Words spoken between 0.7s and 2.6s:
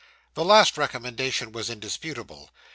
recommendation was indisputable.